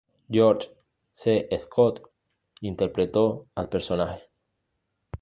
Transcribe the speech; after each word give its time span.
George 0.31 0.65
C. 1.11 1.47
Scott 1.63 2.01
reinterpretó 2.59 3.45
al 3.53 3.69
personaje. 3.69 4.31